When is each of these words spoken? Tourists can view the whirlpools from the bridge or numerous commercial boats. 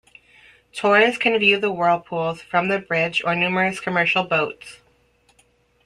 Tourists 0.73 1.19
can 1.19 1.37
view 1.37 1.59
the 1.59 1.71
whirlpools 1.71 2.41
from 2.41 2.69
the 2.69 2.79
bridge 2.79 3.23
or 3.23 3.35
numerous 3.35 3.79
commercial 3.79 4.23
boats. 4.23 4.77